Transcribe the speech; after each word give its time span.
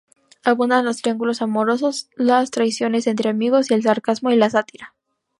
Abundan 0.43 0.83
los 0.83 0.99
triángulos 1.03 1.43
amorosos, 1.43 2.09
las 2.15 2.49
traiciones 2.49 3.05
entre 3.05 3.29
"amigos", 3.29 3.69
el 3.69 3.83
sarcasmo 3.83 4.31
y 4.31 4.35
la 4.35 4.49
sátira. 4.49 4.95